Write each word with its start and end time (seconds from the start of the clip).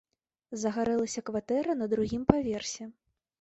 Загарэлася 0.61 1.23
кватэра 1.27 1.75
на 1.83 1.89
другім 1.93 2.25
паверсе. 2.33 2.89